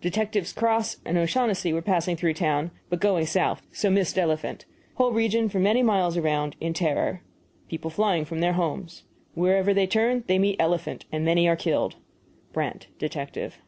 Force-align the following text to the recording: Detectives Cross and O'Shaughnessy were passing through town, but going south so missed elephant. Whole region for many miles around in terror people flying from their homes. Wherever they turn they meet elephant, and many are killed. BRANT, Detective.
Detectives 0.00 0.52
Cross 0.52 0.96
and 1.04 1.16
O'Shaughnessy 1.16 1.72
were 1.72 1.80
passing 1.80 2.16
through 2.16 2.34
town, 2.34 2.72
but 2.90 2.98
going 2.98 3.24
south 3.24 3.62
so 3.70 3.88
missed 3.88 4.18
elephant. 4.18 4.64
Whole 4.96 5.12
region 5.12 5.48
for 5.48 5.60
many 5.60 5.80
miles 5.80 6.16
around 6.16 6.56
in 6.60 6.72
terror 6.74 7.22
people 7.68 7.88
flying 7.92 8.24
from 8.24 8.40
their 8.40 8.54
homes. 8.54 9.04
Wherever 9.34 9.72
they 9.72 9.86
turn 9.86 10.24
they 10.26 10.40
meet 10.40 10.56
elephant, 10.58 11.04
and 11.12 11.24
many 11.24 11.46
are 11.46 11.54
killed. 11.54 11.94
BRANT, 12.52 12.88
Detective. 12.98 13.58